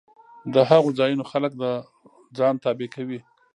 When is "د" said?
0.53-0.55, 1.61-1.63